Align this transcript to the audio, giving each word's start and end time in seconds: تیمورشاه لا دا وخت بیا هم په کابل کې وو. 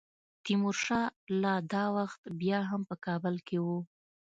تیمورشاه 0.43 1.07
لا 1.41 1.53
دا 1.73 1.83
وخت 1.97 2.21
بیا 2.41 2.59
هم 2.69 2.81
په 2.89 2.95
کابل 3.05 3.35
کې 3.47 3.57
وو. 3.65 3.79